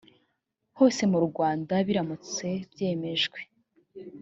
hose 0.77 1.01
mu 1.11 1.19
rwanda 1.27 1.73
biramutse 1.87 2.47
byemejwe 2.71 3.39